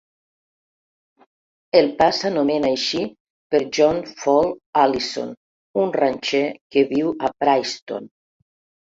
El 1.79 1.89
pas 1.97 2.21
s'anomena 2.23 2.71
així 2.77 3.01
per 3.55 3.59
John 3.77 3.99
Fall 4.21 4.49
Allison, 4.85 5.29
un 5.83 5.93
ranxer 5.97 6.41
que 6.77 6.83
viu 6.95 7.13
a 7.29 7.31
Princeton. 7.45 8.09